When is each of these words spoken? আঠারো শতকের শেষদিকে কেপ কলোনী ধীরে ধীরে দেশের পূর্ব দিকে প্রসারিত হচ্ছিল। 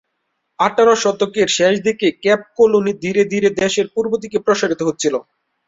আঠারো 0.59 0.93
শতকের 0.95 1.47
শেষদিকে 1.57 2.07
কেপ 2.23 2.41
কলোনী 2.57 2.93
ধীরে 3.03 3.23
ধীরে 3.31 3.49
দেশের 3.61 3.87
পূর্ব 3.93 4.11
দিকে 4.23 4.37
প্রসারিত 4.45 4.81
হচ্ছিল। 4.87 5.15